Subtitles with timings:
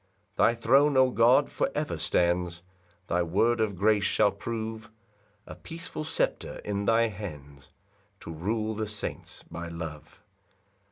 [0.35, 2.63] 4 Thy throne, O God, for ever stands;
[3.05, 4.89] Thy word of grace shall prove
[5.45, 7.69] A peaceful sceptre in thy hands,
[8.21, 10.23] To rule the saints by love.